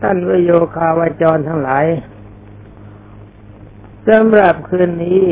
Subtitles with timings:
[0.00, 1.86] ท่านวโยคาวจรทั้งหลาย
[4.08, 5.24] สำหรับคืนนี้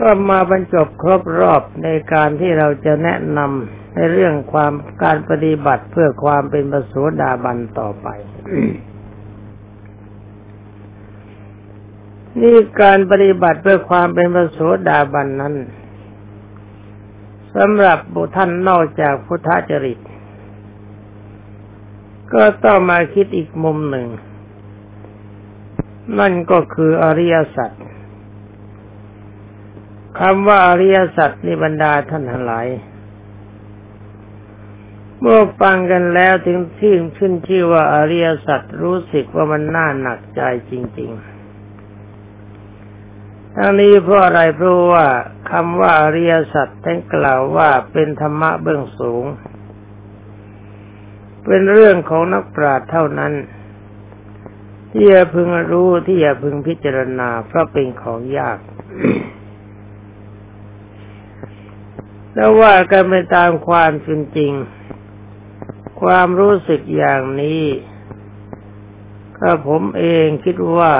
[0.00, 8.08] ก็มาบรรจบครบรอบในการที่เราจะแนะนำในเรื่องความการปฏิบัติเพื่อความเป็นประสูดาบันต่อไป
[12.40, 15.54] นี่การปฏิบัติเพื่อความเป็นประสูดาบันนั้น
[17.56, 19.98] สำหรับบุท่านนอกจากพุทธจริต
[22.34, 24.08] ก็ต้องมาคิดอีกมุมหนึ่ง
[26.18, 27.70] นั่นก็คืออริยสัจ
[30.18, 32.66] คำว่าอริยสัจนิบรรดาท่านทั้งหลาย
[35.20, 41.40] เมื่อฟังกันแล้วถึงที่ขึ้นชื่อว่าอริยสัจรู้สึกว่ามันน่าหนักใจจริง ๆ
[43.56, 45.06] ทั้งนี้เพราะอะไรเพราะว่า
[45.50, 49.24] คำว่าอริยสัจท่านกล่าวว่าเป็นธรรมะเบื้องสูง
[51.46, 53.32] เป็นเรื่องของนักปราชญ์เท่านั้น
[54.92, 58.58] ที่จะพึงรู้ที่จะพึงพิจารณาเพราะเป็นของยาก
[62.34, 63.92] แล้วว่ากันไปตามความ
[64.36, 64.52] จริง
[66.02, 67.64] ความรู้สึกอย่างนี้
[69.38, 70.92] ก็ผมเองคิดว่า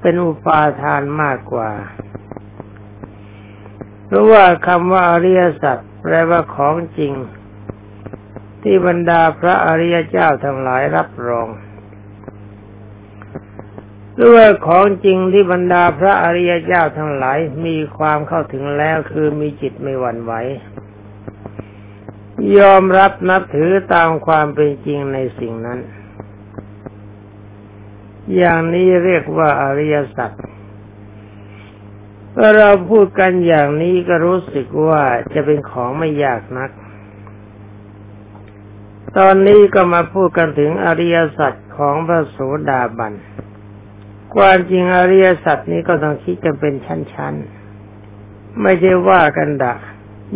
[0.00, 1.70] เป็นอุปาทานมากกว่า
[4.06, 7.12] เพราะว่าคำว่าอริยสัจแปลว่าของจริง
[8.62, 11.48] ที่บรรดาพระอริยเจ้าทั้งหลายรับรอง
[14.14, 20.32] หรือว่าของจริงที่บรรดาพระอริยเจ้าทั้งหลายมีความเข้าถึงแล้วคือมีจิตไม่หวั่นไหว
[22.58, 25.80] ยอมรับนับถือตามความเป็นจริงในสิ่งนั้น
[28.36, 30.30] อย่างนี้เรียกว่าอริยสัจ
[32.32, 35.02] เมื่อเราพูดกันอย่างนี้ก็รู้สึกว่า
[35.34, 36.70] จะเป็นของไม่ยากนัก
[39.18, 42.38] ตอนนี้ก็มาพูดกันถึงอริยสัจของพระโส
[42.70, 43.12] ดาบัน
[44.34, 49.74] ความจริงอริยสัจนี้ก็ต้องคิดกันเป็นชั้นๆ ไม่ใช่ว่ากันดะ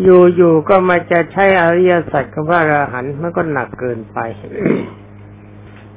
[0.03, 4.19] อยู่ๆก็มาจะใช้อริยสัจของพระอรหันต์มันก็หนักเกินไป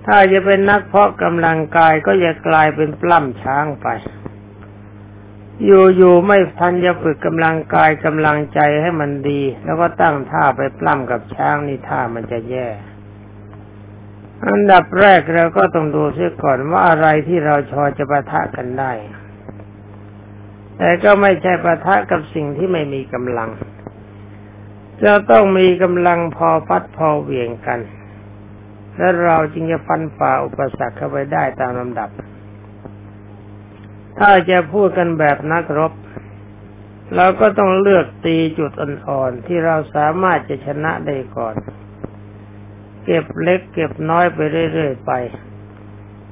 [0.05, 3.87] ถ้าจะเป็นนักเพาะกำลังกายก็จะกลายเป็นปล้ำช้างไป
[5.65, 5.69] อ
[6.01, 12.67] ยู่ๆไม่ทันจะฝึกกำลังกายกำลังใจให้มันดี แล้วก็ตั้งท่าไปปล้ำกับช้างนี่ท่ามันจะแย่
[14.47, 18.91] อันดับแรกเราก็ต้องดูเสียก่อนว่าอะไรที่เราชอจะประทะกันได้
[20.77, 23.49] แต่ก็ไม่ใช่ประทะกับสิ่งที่ไม่มีกำลัง
[25.03, 27.79] จะต้องมีกำลังพอฟัดพอเหวี่ยงกัน
[28.97, 32.09] และเราจึงจะฟันฝ่าอุปสรรคเข้าไปได้ตามลำดับ
[34.19, 35.93] ถ้าจะพูดกันแบบนักรบ
[37.15, 41.55] เราก็ต้องเลือกตีจุดอ่อนๆที่เราสามารถจะชนะได้ก่อน
[43.05, 44.39] เก็บเล็กเก็บน้อยไป
[44.73, 45.11] เรื่อยๆไป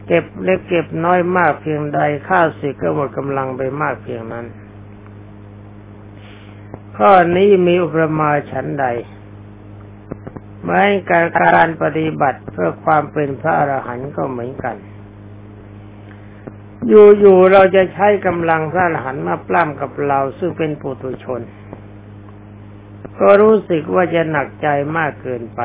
[0.08, 4.46] เก็บเล็กเก็บน้อยมากเพียงใดค่าศึกก็หมดกำลังไปมากเพียงนั้น
[6.98, 8.86] ข้อนี้มีอุปมาฉันใด
[10.66, 14.76] แม้การการปฏิบัติเพื่อความเป็นพระอรหันต์ก็เหมือนกัน
[16.88, 21.42] อยู่ๆเราจะใช้กำลังพระอรหันต์มาปล้ำกับเราซึ่งเป็นปุถุชน
[23.20, 25.62] ก็รู้สึกว่าจะหนักใจมากเกินไป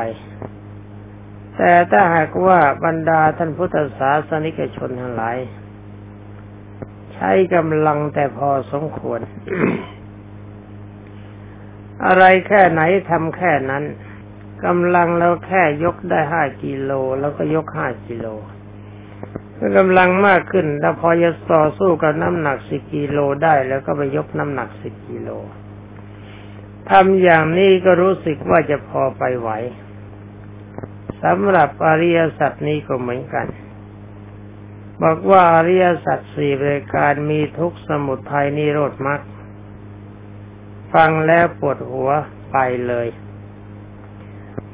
[1.57, 5.37] แต่ถ้าหากว่าบรรดาท่านพุทธศาสนิกชนทั้งหลาย
[7.13, 9.19] ใช้กำลังแต่พอสมควร
[12.05, 13.83] อะไรแค่ไหนทำแค่นั้น
[14.65, 18.27] กำลังเราแค่ยกได้ห้ากิโลแล้วก็ยกห้ากิโล
[19.61, 25.29] เมื่อกำลังมากขึ้นแล้วพอจะต่อสู้กับน้ำหนักสิกิโลได้แล้วก็ไปยกน้ำหนักสิกิโล
[26.89, 29.49] ทำอย่างนี้ก็รู้สึกว่าจะพอไปไหว
[31.23, 33.47] สำหรับอริยสัจนี้ก็เหมือนกัน
[35.03, 39.21] บอกว่าอริยสัจสี่รายการมีทุกสมุทัยนิโรธมรรค
[40.93, 42.09] ฟังแล้วปวดหัว
[42.51, 42.57] ไป
[42.87, 43.07] เลย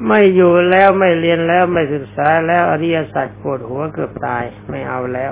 [0.05, 5.31] ไม่อยู่แล้วไม่เรียนแล้วไม่ศึกษาแล้วอริยสัจปวดหัวเกือบตายไม่เอาแล้ว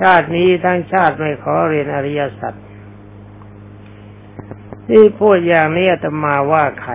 [0.00, 2.54] ชาตินี้ทั้งชาติไม่ขอเรียนอริยสัจ
[4.88, 6.92] ที่พูดอย่างนี้จะมาว่าใคร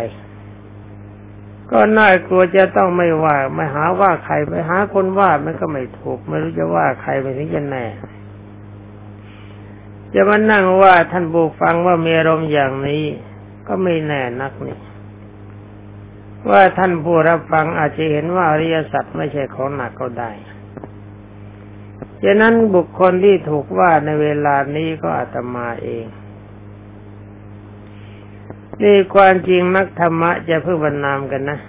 [1.71, 7.85] ก็น่ากลัวจะต้องไม่ว่าไม่หาว่าใครไปหาคนว่ามันก็ไม่ถูก ไม่รู้จะว่าใครไปถึงจะแน่
[10.13, 13.03] จะมานั่งว่าท่านบูฟังว่ามีอารมณ์อย่างนี้
[13.67, 14.77] ก็ไม่แน่นักนี่
[16.49, 20.31] ว่าท่านผู้รับฟังอาจจะเห็นว่าอริยสัจไม่ใช่ของหนักก็ได้
[22.23, 26.05] ฉะนั้นบุคคลที่ถูกว่าในเวลานี้ก็อาตมาเอง
[28.83, 31.59] นี่ความจริงนักธรรมะจะเพื่อบรรนามกันนะ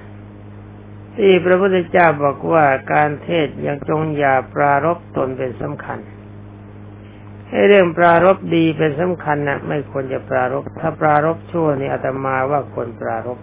[1.16, 5.98] ที่พระพุทธเจ้าบอกว่าการเทศยังจงอย่าปรารบตนเป็นสำคัญ
[7.50, 13.38] ให้เรื่องปรารบดีเป็นสำคัญนะไม่ควรจะปรารบถ้าปรารบชั่วนี่อาตมาว่าควรปรารบ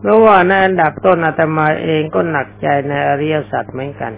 [0.00, 4.12] เพราะว่าในอันดับต้นอาตมาเองก็หนักใจในอริยสัจเหมือนกัน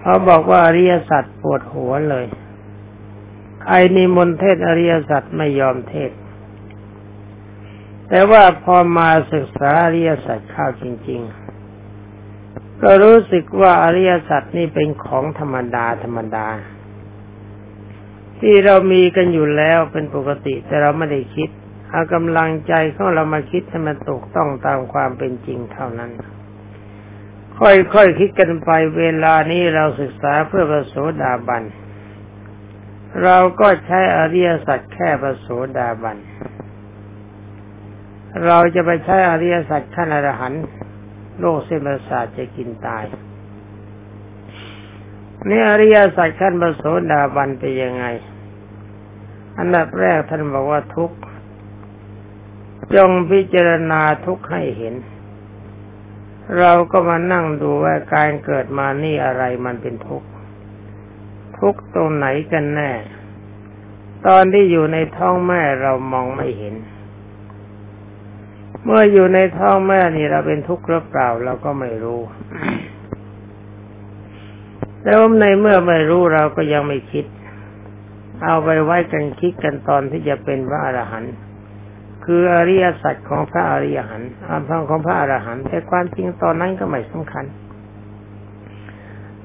[0.00, 2.26] เขาบอกว่าอริยสัจปวดหัวเลย
[3.62, 6.10] ใครนิมนต์เทศอริยสัจไม่ยอมเทศ
[8.08, 16.46] แต่ว่าพอมาศึกษาอริยสัจเข้าจริง ๆ ก็รู้สึกว่าอริยสัจนี่เป็นของธรรมดาธรรมดา
[18.40, 21.50] ที่เรามีกันอยู่แล้วเป็นปกติแต่เราไม่ได้คิด
[21.90, 26.10] เอากำลังใจของเรามาคิดให้มันถูกต้องตามความเป็นจริงเท่านั้น
[27.60, 31.62] ค่อยๆคคิดกันไปเวลานี้เราศึกษาเพื่อประโสดาบัน
[33.24, 35.48] เราก็ใช้อริยสัจแค่ประโส
[35.78, 36.16] ดาบัน
[38.46, 40.64] เราจะไปใช้อริยสัจขั้นอรหันต์
[41.40, 43.04] โลกเส้นประสาทจะกินตาย
[45.48, 48.04] นี่อริยสัจขั้นประโสดาบันเป็นยังไง
[49.58, 51.18] อันดับแรกท่านบอกว่าทุกข์
[52.94, 54.94] จงพิจารณาทุกข์ให้เห็น
[56.58, 60.28] เราก็มานั่งดูว่าการเกิดมานี่อะไรมันเป็นทุกข์
[61.58, 62.92] ทุกข์ตรงไหนกันแน่
[64.26, 66.74] ตอนที่อยู่ในท้องแม่เรามองไม่เห็น
[68.84, 72.20] เมื่ออยู่ในท้องแม่นี่เราเป็นทุกข์หรือเปล่าเราก็ไม่รู้
[75.04, 77.26] แล้วในเมื่อไม่รู้เราก็ยังไม่คิด
[78.44, 81.34] เอาไปไว้กันคิดกันตอนที่จะเป็นพระอรหันต์
[82.32, 87.44] คืออริยสัจของพระอริยหันต์อารมของพระอรหันต์แต่ความจริงตอนนั้นก็ไม่สำคัญ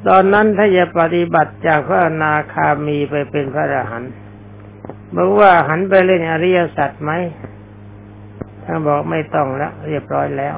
[0.07, 4.11] ตอนนั้นถ้าจะปฏิบัติจากพระนาคามีไปเป็นพระอรหันต์
[5.15, 7.11] บอกว่าหันไปเล่นอริยสัจไหม
[8.63, 10.57] ท่านบอกไม่ต้องแล้ว เรียบร้อยแล้ว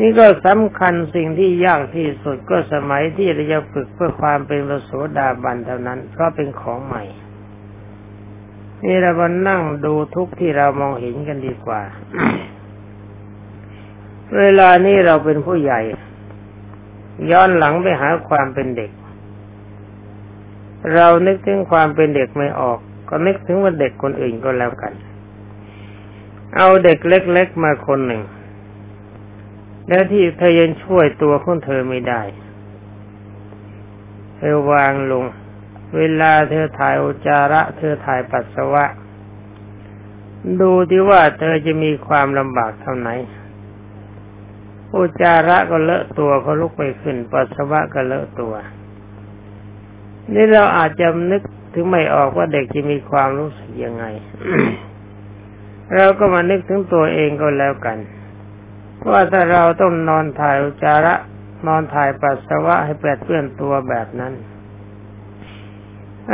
[0.00, 7.04] นี่ก็สำคัญสิ่งที่ยากที่สุดก็สมัยที่เราจะฝึกเพื่อความเป็นพระโสดาบันเท่านั้น เพราะเป็นของใหม่
[8.86, 11.80] นี่เรามานั่งดูทุกที่เรามองเห็นกันดีกว่า
[14.38, 15.80] เวลานี้เราเป็นผู้ใหญ่
[17.30, 18.90] ย้อนหลังไปหาความเป็นเด็ก
[20.94, 22.78] เรานึกถึงความเป็นเด็กไม่ออก
[23.08, 24.92] ก็นึกถึงว่าเด็กคนอื่นก็แล้วกัน
[26.56, 28.22] เอาเด็กเล็ก ๆ มาคนหนึ่ง
[29.88, 32.22] แล้วที่เธอยังช่วยตัวของเธอไม่ได้
[34.36, 35.24] เธอวางลง
[35.96, 38.84] เวลาเธอถ่ายอุจจาระ เธอถ่ายปัสสาวะ
[40.60, 43.10] ดูที่ว่าเธอจะมีความลำบากเท่าไหน
[44.96, 48.54] อุจจาระก็เลอะตัวเขาลุกไปขึ้น ปัสสาวะก็เลอะตัว
[50.34, 51.42] นี่เราอาจจะนึก
[51.74, 54.04] ถึงไม่ออกว่าเด็กจะมีความรู้สึกยังไง
[55.94, 57.98] เราก็มานึกถึงตัวเองก็แล้วกัน
[59.10, 61.14] ว่าถ้าเราต้องนอนถ่ายอุจจาระ
[61.66, 64.32] นอนถ่ายปัสสาวะให้แปดเปื้อนตัวแบบนั้น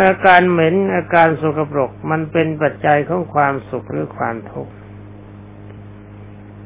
[0.01, 4.73] อาการเหม็นอาการสกปรกมันเป็นปัจจัยของความสุขหรือความทุกข์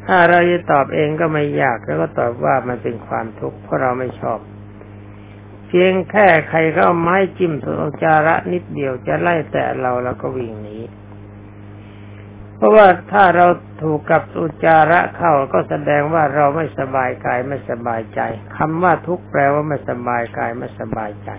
[0.06, 4.38] ถ้าเราจะตอบเองก็ไม่ยากแล้วก็ตอบว่ามันเป็นความทุกข์เพราะเราไม่ชอบ
[5.67, 7.70] เพียงแค่ใครก็เอาไม้จิ้มสุ
[8.05, 10.78] จาระนิดเดียวจะไล่แต่เราแล้วก็วิ่งหนี
[12.56, 13.46] เพราะว่าถ้าเรา
[13.82, 18.21] ถูกกับอุจาระเข้าก็แสดงว่าเราไม่สบายกายไม่สบายใจ
[18.56, 21.30] คำว่าทุกข์แปลว่าไม่สบายกายไม่สบายใจ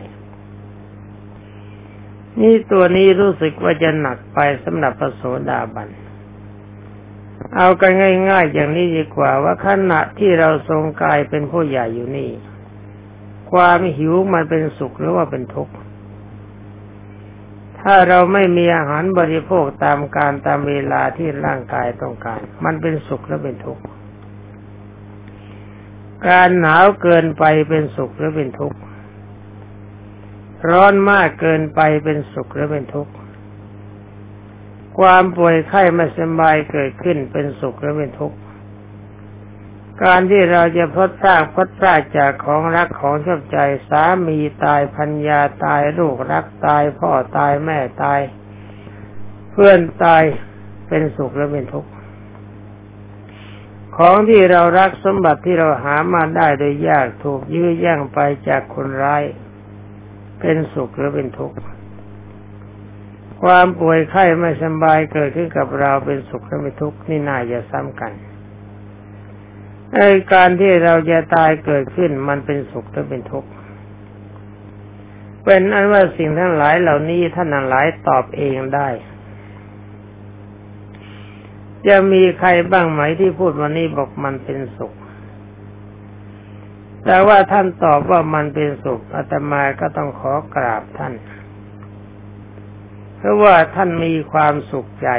[2.41, 5.89] นี่ตัวนี้รู้สึกว่าจะหนักไปสำหรับพระโสดาบัน
[7.55, 7.91] เอากัน
[8.29, 12.31] ง่าย ๆ อย่างนี้ดีกว่าว่าขณะที่เราทรงกายเป็นผู้ใหญ่อยู่นี่
[13.51, 15.73] ความหิวมันเป็นสุขหรือว่าเป็นทุกข์
[17.79, 23.83] ถ้าเราไม่มีอาหารบริโภคตามการตามเวลาที่ร่างกายต้องการ มันเป็นสุขหรือเป็นทุกข์
[26.27, 28.77] การหนาวเกินไปเป็นสุขหรือเป็นทุกข์
[30.69, 33.13] ร้อนมากเกินไปเป็นสุขหรือเป็นทุกข์
[34.99, 38.37] ความป่วยไข้ไม่สบายเกิดขึ้นเป็นสุขหรือเป็นทุกข์
[40.03, 43.57] การที่เราจะพดพรากพดพรากจากของรักของชอบใจ
[43.89, 48.19] สามีตายพัญญาตายลูกรักตาย พ่อตายแม่ตาย
[49.51, 50.23] เพื่อนตาย
[50.87, 51.91] เป็นสุขหรือเป็นทุกข์
[53.97, 59.23] ของที่เรารักสมบัติที่เราหามาได้โดยยากถูกยื้อแย่งไปจากคนร้าย
[60.39, 61.57] เป็นสุขหรือเป็นทุกข์
[63.43, 68.11] ความป่วยไข้ไม่สบายเกิดขึ้นกับเราเป็นสุขหรือเป็นทุกข์นี่น่าจะซ้ำกัน
[69.93, 73.49] ไอ้การที่เราจะตายเกิดขึ้นมันเป็นสุขหรือเป็นทุกข์
[75.43, 78.89] เป็นอันว่าสิ่งทั้งหลายเหล่านี้ท่านทั้งหลายตอบเองได้
[81.87, 84.93] จะมีใครบ้างไหมที่พูดวันนี้บอกมันเป็นสุข
[87.09, 91.13] แต่ว่าท่านตอบว่ามันเป็นสุขอาตมาก็ต้องขอกราบท่าน
[93.17, 95.09] เพราะว่าท่านมีความสุขใจ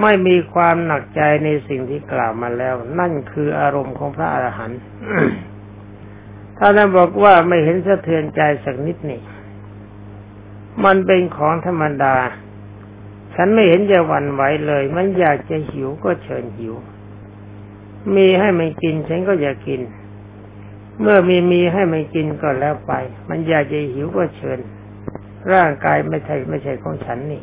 [0.00, 4.80] ไม่มีความหนักใจในสิ่งที่กล่าวมาแล้ว นั่นคืออารมณ์ของพระอรหันต์
[6.58, 9.20] ท่านบอกว่าไม่เห็นสะเทือนใจสักนิดนี่
[10.84, 12.16] มันเป็นของธรรมดา
[13.34, 16.74] ฉันไม่เห็นจะหวั่นไหวเลย มันอยากจะหิวก็เชิญหิว
[18.16, 19.80] มีให้มันกินฉันก็อยากกิน
[21.00, 22.92] เมื่อมีมีให้มันกินก็แล้วไป
[23.28, 24.58] มันอยากจะหิวก็เชิญ
[25.52, 27.42] ร่างกายไม่ใช่ไม่ใช่ของฉันนี่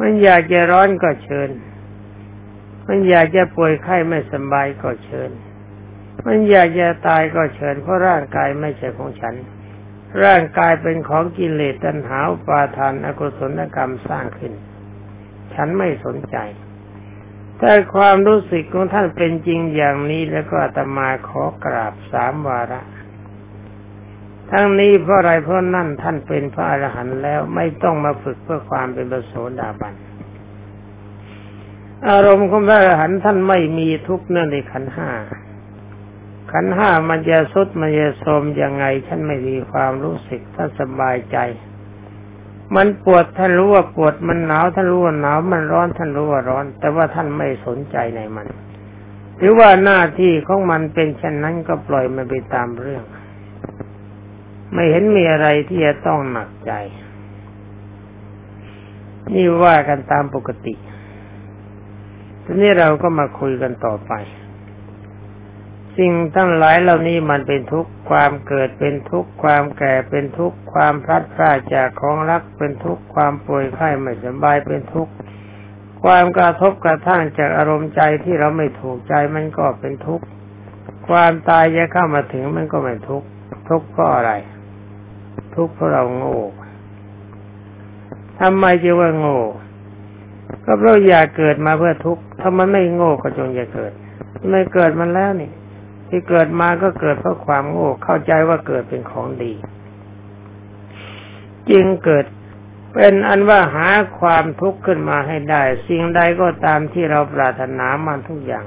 [0.00, 1.48] มันอยากจะร้อนก็เชิญ
[2.88, 5.30] มันอยากจะป่วยไข้ไม่สบายก็เชิญ
[6.26, 9.34] มันอยากจะตายก็เชิญ เพราะร่างกายไม่ใช่ของฉัน
[10.24, 14.52] ร่างกายเป็นของกิเลสตัณหาปาทานอกุศลกรรมสร้างขึ้น
[15.54, 16.36] ฉันไม่สนใจ
[17.60, 22.82] แต่ความรู้สึกของท่านเป็นจริงอย่างนี้แล้วก็อาตมาขอกราบสามวาระ
[24.50, 29.94] ทั้งนี้เพราะอะไรเพราะนั่นท่านเป็นพระอรหันต์แล้วไม่ต้องมาฝึกเพื่อความเป็นประโสดาบัน
[32.08, 35.10] อารมณ์ของพระอรหันต์ท่านไม่มีทุกข์เนื่องในขันห้า
[36.52, 41.38] ขันห้ามันจะสุดมันจะโทมยังไง ฉันไม่มีความรู้สึกถ้านสบายใจ
[42.76, 48.46] มันปวดท่านรู้ว่าปวดมันหนาวท่านรู้ว่าหนาวมันร้อนท่านรู้ว่าร้อน แต่ว่าท่านไม่สนใจในมัน
[49.38, 53.04] หรือว่าหน้าที่ของมันเป็นเช่นนั้นก็ปล่อยมันไปตามเรื่อง
[54.72, 56.72] ไม่เห็นมีอะไรที่จะต้องหนักใจ
[59.34, 60.74] นี่ว่ากันตามปกติ
[62.44, 64.12] ทีนี้เราก็มาคุยกันต่อไป
[66.00, 75.12] สิ่งทั้งหลายเหล่านี้มันเป็นทุกข์ความเกิดเป็นทุกข์ความแก่เป็นทุกข์ความพลัดพรากจากของรักเป็นทุกข์ความป่วยไข้ไม่สบายเป็นทุกข์
[76.04, 80.24] ความกระทบกระทั่งจากอารมณ์ใจที่เราไม่ถูกใจมันก็เป็นทุกข์
[81.08, 83.26] ความตายจะเข้ามาถึงมันก็ไม่ทุกข์
[83.68, 84.32] ทุกข์ก็อะไร
[85.56, 86.38] ทุกข์เพราะเราโง่
[88.40, 89.40] ทำไมจะว่าโง่
[90.64, 93.92] ก็เพราะอยากเกิดมาเพื่อทุกข์ถ้ามันไม่โง่ก็จงอย่าเกิด
[94.50, 95.50] ไม่เกิดมันแล้วนี่
[96.10, 99.52] ที่เกิดมาก็เกิดเพราะความโง่เข้าใจว่าเกิดเป็นของดี
[101.70, 102.24] จึงเกิด
[102.94, 103.88] เป็นอันว่าหา
[104.20, 108.66] ความทุกข์ขึ้นมาให้ได้ สิ่งใดก็ตามที่เราปรารถนามาทุกอย่าง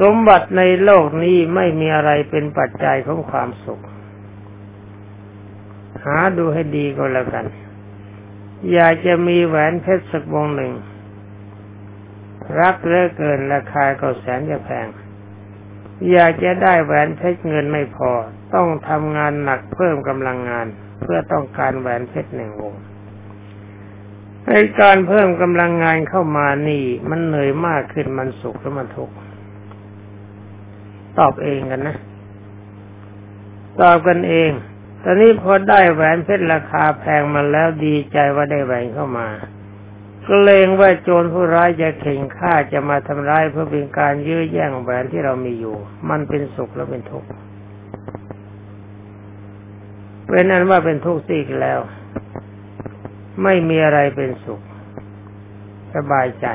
[0.00, 3.82] สมบัติในโลกนี้ไม่มีอะไรเป็นปัจจัยของความสุข
[6.04, 7.46] หาดูให้ดีก็แล้วกัน
[8.72, 10.72] อยากจะมีแหวนเพชรสักวงหนึ่ง
[12.60, 14.86] รักเลือเกินราคาก็แสนจะแพง
[16.10, 18.10] อยากจะได้แหวนเพชรเงินไม่พอ
[18.54, 20.66] ต้องทำงานหนักเพิ่มกำลังงาน
[21.00, 22.74] เพื่อต้องการแหวนเพชรหนึ่งวง
[24.46, 29.14] ในการเพิ่มกำลังงานเข้ามานี่ มันเหนื่อยมากขึ้นมันสุขหรือมันทุกข์
[31.18, 31.96] ตอบเองกันนะ
[33.80, 34.50] ตอบกันเอง
[35.02, 39.28] ตอนนี้พอได้แหวนเพชรราคาแพงมาแล้วดีใจว่าได้แหวนเข้ามา
[40.24, 45.76] เกรงว่าโจรผู้ร้ายจะเข่งฆ่าจะมาทำร้ายเพื่อเป็นการยื้อแย่งแหวนที่เรามีอยู่
[46.10, 47.28] มันเป็นสุขแล้วเป็นทุกข์
[50.28, 51.80] เป็นนั้นว่าเป็นทุกข์สิกแล้ว
[53.42, 54.60] ไม่มีอะไรเป็นสุข
[55.94, 56.46] สบายใจ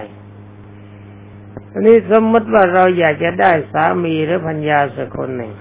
[1.72, 5.54] อันนี้สมมติว่าเราอยากจะได้สามีหรือพัญญาสักคนหนึ่ง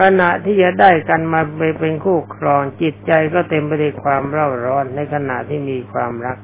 [0.00, 6.38] ขณะที่จะได้กันมาไปเป็นคู่ครองจิตใจก็เต็มไปด้วยความเร่าร้อนในขณะที่มีความรัก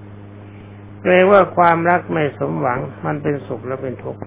[1.02, 4.22] เกรงว่าความรักไม่สมหวัง มันเป็นสุขและเป็นทุกข์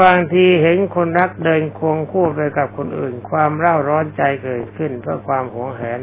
[0.00, 6.00] บางทีเห็นคนรักเดินควงคู่ไปกับคนอื่น ความเร่าร้อนใจเกิดขึ้นเพราะความหวงแหน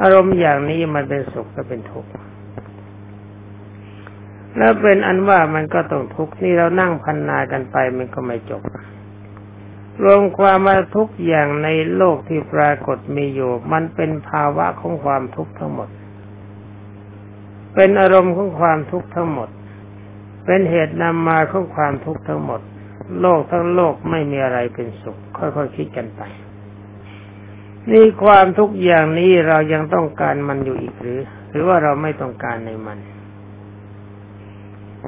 [0.00, 2.10] อารมณ์อย่างนี้มันเป็นสุขและเป็นทุกข์
[4.56, 8.62] แล้วเป็นอันว่ามันก็ต้องทุกข์นี่เรานั่งพันนากันไปมันก็ไม่จบ
[10.02, 15.88] รวมความมาทุกอย่างในโลกที่ปรากฏมีอยู่ มันเป็นภาวะของความทุกข์ทั้งหมด
[17.74, 19.48] เป็นอารมณ์ของความทุกข์ทั้งหมด
[20.46, 22.60] เป็นเหตุนำมาของความทุกข์ทั้งหมด
[23.20, 26.22] โลกทั้งโลกไม่มีอะไรเป็นสุข ค่อยๆคคิดกันไป
[27.90, 32.98] นี่ความทุกอย่างนี้เรายังต้องการมันอยู่อีกหรือ หรือว่าเราไม่ต้องการในมัน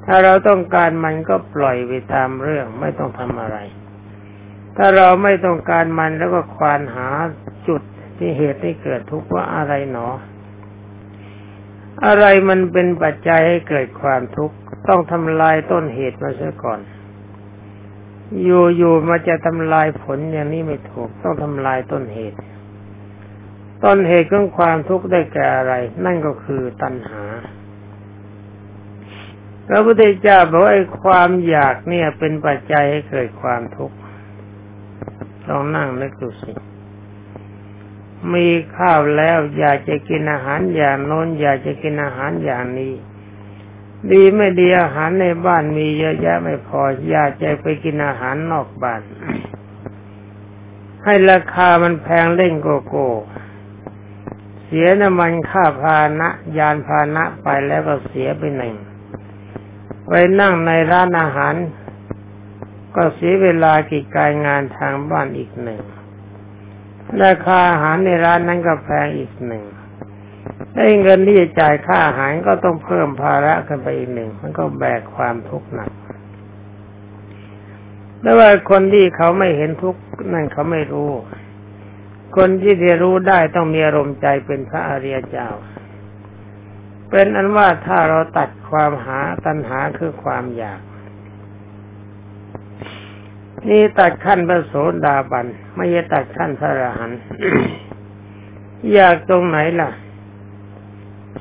[0.06, 3.58] ถ้าเราต้องการมันก็ปล่อยไปตามเรื่องไม่ต้องทำอะไร
[4.76, 7.08] ถ้าเราไม่ต้องการมันแล้วก็ควานหา
[7.68, 7.82] จุด
[8.18, 10.08] ที่เหตุที่เกิดทุกข์ว่าอะไรหนอ
[12.06, 14.56] อะไรมันเป็นปัจจัยให้เกิดความทุกข์
[14.88, 16.80] ต้องทำลายต้นเหตุมาเสียก่อน
[18.44, 18.48] อ
[18.80, 22.38] ยู่ๆมาจะทำลายผลอย่างนี้ไม่ถูก ต้องทำลายต้นเหตุ
[23.84, 27.24] ต้นเหตุของความทุกข์ได้แก่อะไร นั่นก็คือตัณหา
[29.68, 33.96] พระพุทธเจ้าบอกไอ้ความอยากเนี่ยเป็นปัจจัยให้เกิดความทุกข์
[35.48, 36.52] ลองนั่งนึกดูสิ
[38.34, 42.92] มีข้าวแล้วอยากจะกินอาหารอย่างโน้นอยากจะกินอาหารอย่างนี้
[44.10, 49.02] ดีไม่ดีอาหารในบ้านมีเยอะแยะไม่พอ อยากจะไปกินอาหารนอกบ้าน
[51.04, 53.08] ให้ราคามันแพงเล่นโกโก้
[54.64, 58.74] เสียน้ำมันค่าพานะ ยานพานะไปแล้วก็เสียไปหนึ่ง
[60.08, 61.54] ไปนั่งในร้านอาหาร
[62.96, 65.80] ก็เสียเวลากิจการงานทางบ้านอีกหนึ่ง
[67.24, 69.64] ราคาอาหารในร้านนั้นก็แพงอีกหนึ่ง
[70.74, 75.90] ได้เงินที่จะจ่ายค่าอาหารก็ต้องเพิ่มภาระขึ้นไปอีกหนึ่ง มันก็แบกความทุกข์หนัก
[78.22, 80.00] แต่ว่าคนที่เขาไม่เห็นทุกข์
[80.32, 81.10] นั่นเขาไม่รู้
[82.36, 85.48] คนที่จะรู้ได้ต้องมีอารมณ์ใจเป็นพระอริยเจ้า
[87.10, 90.80] เป็นอันว่าถ้าเราตัดความหาตัณหาคือความอยาก
[93.68, 94.74] นี่ตัดขั้นพระโส
[95.06, 97.20] ดาบัน ไม่ใช่ตัดขั้นพระอรหันต์
[98.92, 99.90] อยากตรงไหนล่ะ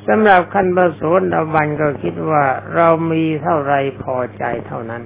[0.07, 1.01] สำหรับขั้นพระโส
[1.33, 2.43] ดาบันก็คิดว่า
[2.75, 3.73] เรามีเท่าไร
[4.03, 5.03] พอใจเท่านั้น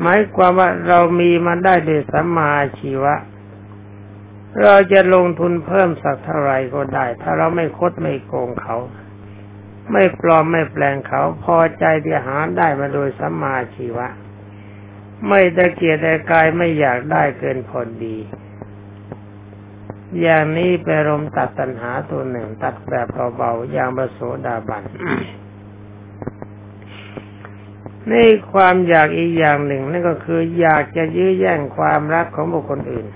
[0.00, 3.14] หมายความว่าเรามีมาได้ด้วยสัมมาชีวะ
[4.62, 8.76] เราจะลงทุนเพิ่มสักเท่าไรก็ได้ ถ้าเราไม่คดไม่โกงเขา
[9.92, 14.08] ไม่ปลอมไม่แปลงเขา พอใจที่หาได้มาโดยสัมมาชีวะ
[15.28, 18.16] ไม่ตะเกียรต่กายไม่อยากได้เกินพอดี
[20.20, 24.82] อย่างนี้ไปรมตัดตัณหาตัวหนึ่ง ตัดแบบเบาๆอย่างประโสดาบัน
[28.10, 33.06] นี่ความอยากอีกอย่างหนึ่งนั่นก็คืออยากจะยื้อแย่งความรักของบุคคลอื่น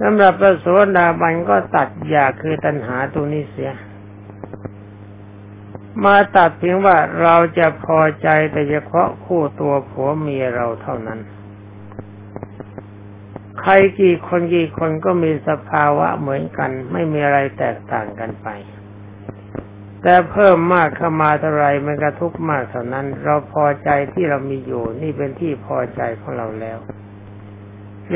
[0.00, 3.72] สำหรับพระโสดาบันก็ตัดอยากคือตัณหาตัวนี้เสีย
[6.04, 11.20] มาตัดเพียงว่าเราจะพอใจแต่เฉพาะคู่ตัวผัวเมียเราเท่านั้น
[13.60, 18.48] ใครกี่คนกี่คนก็มีสภาวะเหมือนกัน ไม่มีอะไรแตกต่างกันไป
[20.02, 26.78] แต่เพิ่มมากเข้ามาเท่าไรมันกระทุกมากเท่านั้น เราพอใจที่เรามีอยู่ นี่เป็นที่พอใจของเราแล้ว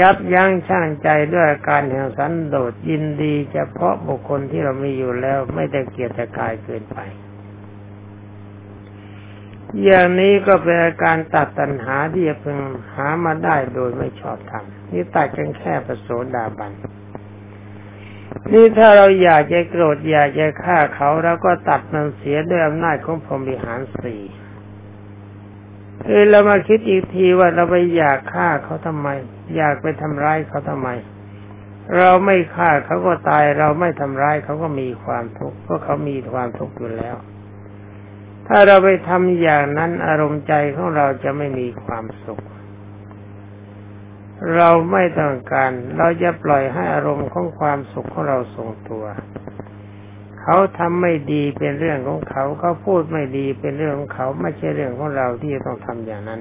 [0.01, 6.99] ยับยั้งชั่งใจด้วยการแห่งสันโดษยินดี เฉพาะบุคคลที่เรามีอยู่แล้วไม่ได้เกียรติกายเกินไป
[9.83, 12.59] อย่างนี้ก็เป็นอาการตัดตัณหาที่จะพึง
[12.95, 16.73] หามาได้โดยไม่ชอบทำนี่ตัดกันแค่ประโสดาบัน
[18.53, 24.23] นี่ถ้าเราอยากจะโกรธอยากจะฆ่าเขาแล้วก็ตัดมันเสียด้วยอำนาจของพรหมิหารสี่
[26.05, 29.09] คือเรามาคิดอีกทีว่าเราไปอยากฆ่าเขาทำไม
[29.57, 30.89] อยากไปทำร้ายเขาทำไม
[31.97, 37.17] เราไม่ฆ่าเขาก็ตาย เราไม่ทำร้ายเขาก็มีความทุกข์เพราะเขามีความทุกข์อยู่แล้ว
[38.47, 42.43] ถ้าเราไปทำอย่างนั้นอารมณ์ใจของเราจะไม่มีความสุข
[44.57, 49.05] เราไม่ต้องการ เราจะปล่อยให้อารมณ์ของความสุขของเราทรงตัว
[50.41, 56.41] เขาทำไม่ดีเป็นเรื่องของเขา เขาพูดไม่ดีเป็นเรื่องของเขา ไม่ใช่เรื่องของเราที่จะต้องทำอย่างนั้น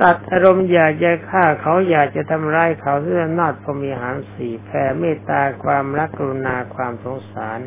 [0.00, 7.60] ตัดอารมณ์อยากจะฆ่าเขาอยากจะทำร้ายเขาเรื่อนาดพมีหารสี่แผ่เมตตาความรักกรุณาความสงสาร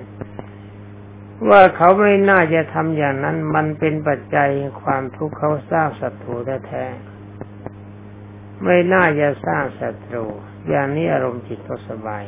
[1.49, 4.49] ว่าเขาไม่น่าจะทำอย่างนั้น มันเป็นปัจจัย
[4.81, 6.35] ความทุกข์เขาสร้างศัตรู
[6.67, 10.25] แท้ๆไม่น่าจะสร้างศัตรู
[10.69, 12.23] อย่างนี้อารมณ์จิตก็สบาย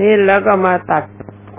[0.00, 1.04] นี่แล้วก็มาตัด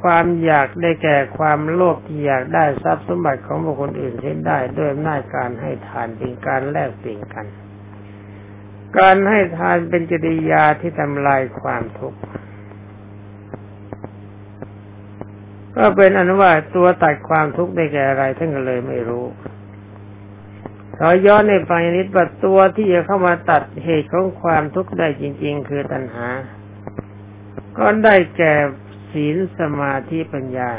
[0.02, 7.46] ความอยากได้แก่ความโลภที่อยากได้ทรัพย์สมบัติของบุคคลอื่นเช่นได้ด้วยอำนาจการให้ทานเป็นการแลกเปลี่ยนกัน
[9.00, 12.20] การให้ทานเป็นจริยาที่ทำลายความทุกข์
[15.78, 19.26] ก็เป็นอนุว่าตัวตัดความทุกข์ได้แก่อะไรท่านก็เลยไม่รู้
[20.98, 26.28] ขอย้อนในไปนิดว่าตัวที่จะเข้ามาตัดเหตุของความทุกข์ได้จริง ๆ คือตัณหา
[27.78, 28.54] ก็ได้แก่
[29.12, 30.70] ศีลสมาธิปัญญา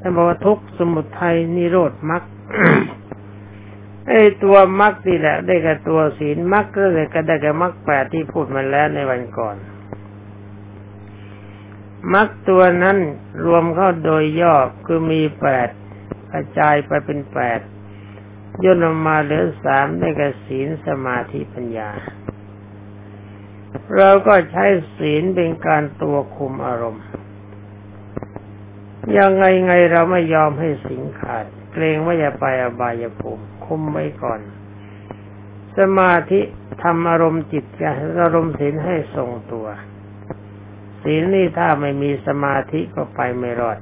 [0.00, 2.22] ท่านบอกว่าทุกสมุทัยนิโรธมรรค
[4.08, 9.56] ไอ้ตัวมรรคนี่แหละ ได้กับตัวศีลมรรคก็เลยก็ได้กับมรรคแปดที่พูดมาแล้วในวันก่อน
[12.14, 12.98] มรรคตัวนั้น
[13.44, 14.54] รวมเข้าโดยย่อ
[14.86, 15.68] คือมีแปด
[16.30, 17.60] กระจายไปเป็นแปด
[18.64, 21.90] ย่นออกมาเหลือสามได้กับศีลสมาธิปัญญา
[23.96, 24.64] เราก็ใช้
[24.96, 27.04] ศีลเป็นการตัวคุมอารมณ์
[29.18, 34.40] ยังไงไงเราไม่ยอมให้สิงขาด เกรงว่าจะไปอบายภูมิคุมไว้ก่อน
[35.78, 36.40] สมาธิ
[36.82, 37.64] ทำอารมณ์จิต
[38.22, 39.66] อารมณ์ศีลให้ทรงตัว
[41.06, 43.78] ศีลนี่ถ้าไม่มีสมาธิก็ไปไม่รอด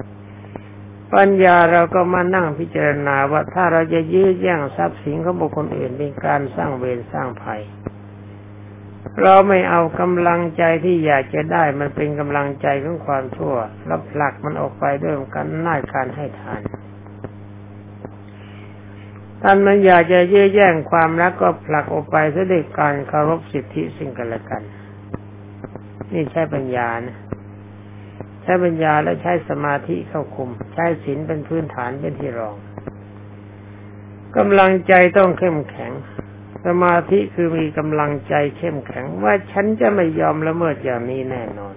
[1.13, 7.61] ปัญญาเราก็มานั่งพิจารณาว่าถ้าเราจะยื้อแย่งทรัพย์สินของบุคคลอื่นเป็นการสร้างเวรสร้างภัย
[9.21, 16.61] เราไม่เอากำลังใจที่อยากจะได้มันเป็นกำลังใจของความชั่วแล้วผลักมันออกไปด้วยกันน่ายการให้ทาน
[19.41, 24.63] ท่านมันอยากจะยื้อแย่งความรักก็ผลักออกไปเสด็จการเคารพสิทธิสิ่งกันและกัน
[26.15, 27.17] นี่ใช้ปัญญานะ
[28.43, 32.55] ใช้ปัญญาและใช้สมาธิเข้าคุม ใช้ศีลเป็นพื้นฐานเป็นที่รอง
[34.37, 35.91] กำลังใจต้องเข้มแข็ง
[36.65, 41.75] สมาธิคือมีกำลังใจเข้มแข็ง ว่าฉันจะไม่ยอมละเมิดอย่างนี้แน่นอน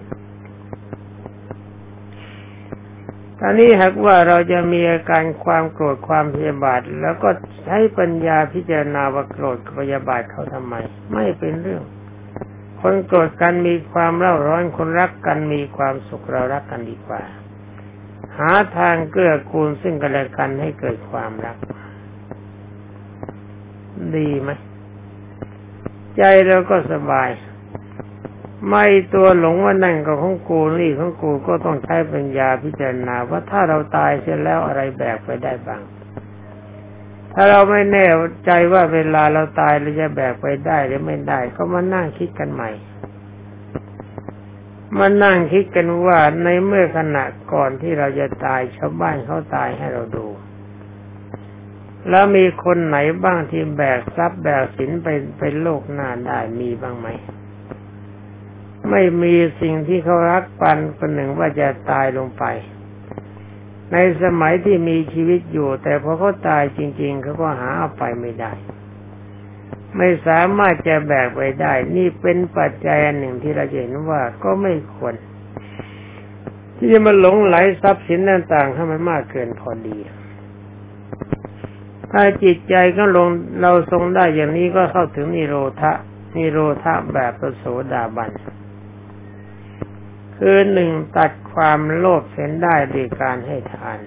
[3.41, 7.29] ตอนนี้หากว่าเราจะมีอาการความโกรธความพยาบาท แล้วก็
[7.65, 10.75] ใช้ปัญญาพิจารณาว่าโกรธพยาบาทเขาทำไม
[11.15, 11.83] ไม่เป็นเรื่อง
[12.81, 17.23] คนโกรธกันมีความเร่าร้อนคนรักกันมีความสุขเรารักกันดีกว่า
[18.37, 21.57] หาทางเกื้อกูลซึ่งกันและกันให้เกิดความรัก
[24.17, 24.51] ดีไหม
[26.17, 27.31] ใจเราก็สบาย
[28.69, 35.83] ไม่ตัวหลงว่านั่นก็ของกูนี่ของกูก็ต้องใช้ปัญญาพิจารณาว่าถ้าเราตายเสร็จแล้วอะไรแบกไปได้บ้าง
[37.35, 38.07] ถ้าเราไม่แน่
[38.47, 42.71] ใจว่าเวลาเราตายเราจะแบกไปได้หรือไม่ได้ ก็มานั่งคิดกันใหม่
[44.99, 50.27] มานั่งคิดกันว่าในเมื่อขณะก่อนที่เราจะตายชาวบ้านเขาตายให้เราดู
[52.11, 57.09] แล้วมีคนไหนบ้างที่แบกทรัพย์แบกสินไปไปโลกหน้าได้มีบ้างไหม
[58.91, 62.45] ไม่มีสิ่งที่เขารักปันคนหนึ่งว่าจะตายลงไป
[63.93, 68.53] ในสมัยที่มีชีวิตอยู่ แต่พอเขาตายจริง ๆเขาก็หาเอาไปไม่ได้
[69.97, 75.15] ไม่สามารถจะแบกไปได้ นี่เป็นปัจจัยหนึ่งที่เราเห็นว่าก็ไม่ควร
[76.77, 79.99] ที่จะมาหลงไหลทรัพย์สินต่างๆให้มันมากเกินพอดี
[82.13, 83.29] ถ้าจิตใจก็ลง
[83.63, 85.93] เราทรงได้อย่างนี้ก็เข้าถึงนิโรธะ
[86.37, 88.31] นิโรธะแบบประโสดาบัน
[90.39, 93.99] คือหนึ่งตัดความโลภเส้นได้ด้วยการให้ทาน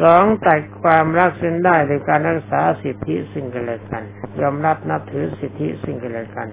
[0.00, 4.02] สองตัดความรักเส้นได้ด้วยการรักษาสิทธิสิ่งกันและกัน
[4.40, 6.48] ยอมรับนับถือสิทธิสิ่งกันและกัน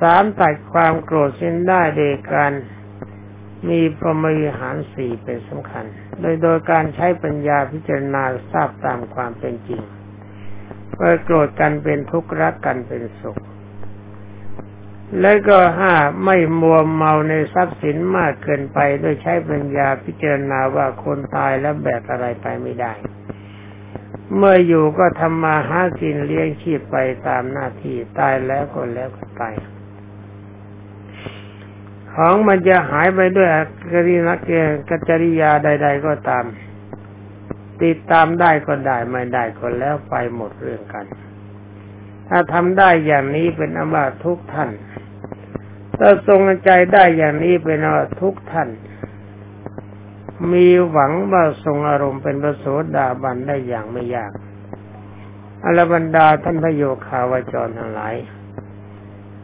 [0.00, 2.52] สามตัดความโกรธเส้นได้โดยการ
[3.68, 5.84] มีพรหมิหารสี่เป็นสำคัญ
[6.20, 9.82] โดยโดยการใช้ปัญญาพิจารณาทราบตามความเป็นจริง
[10.98, 13.38] ว่าโกรธกันเป็นทุกข์รักกันเป็นสุข
[15.20, 15.94] และก็ห้า
[16.24, 22.92] ไม่มัวเมาในทรัพย์สินมากเกินไปโดยใช้ปัญญาพิจารณาว่าคนตายแล้วแบกอะไรไปไม่ได้
[24.36, 29.42] เมื่ออยู่ก็ทำมาหากินเลี้ยงชีพไปตามหน้าที่ตายแล้วก็แล้วก็ไป
[32.14, 33.50] ของมันจะหายไปด้วย
[33.92, 34.50] กรินักเก
[34.88, 36.44] กจริยาใด ๆ ก็ตาม
[37.82, 41.06] ติดตามได้ก็ได้ไม่ได้ก็แล้วไปหมดเรื่องกัน
[42.28, 44.70] ถ้าทำได้อย่างนี้เป็นอมาจทุกท่าน
[45.98, 48.68] ถ้าทรงใจได้อย่างนี้เป็นว่าทุกท่าน
[50.52, 52.64] มีหวังว่าทรงอารมณ์เป็นประโส
[52.96, 54.32] ดาบันได้อย่างไม่ยาก
[55.64, 58.14] อรบรรดาท่านพระโยคาวาจรทั้งหลาย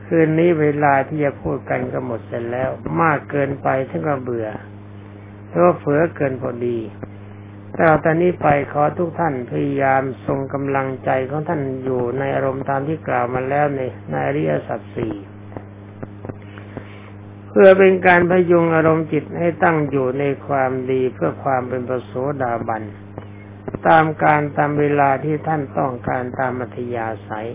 [0.04, 4.48] คืนนี้เวลาที่จะพูดกันก็หมดเสร็จแล้ว มากเกินไปทั้งก็เบื่อ
[5.48, 6.78] เพราะเฟือเกินพอดี
[7.74, 15.14] แต่ตอนนี้ไปขอทุกท่านพยายามทรงกำลังใจของท่านอยู่ในอารมณ์ตามที่กล่าวมาแล้วในในอริยสัจสี่
[17.56, 22.12] พื่อเป็นการพยุงอารมณ์จิตให้ตั้งอยู่ในความดีเพื่อความเป็นประโส
[22.42, 22.82] ดาบัน
[23.88, 27.48] ตามการตามเวลาที่ท่านต้องการตามมัธยาศัย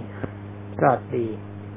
[0.79, 1.27] สอดดี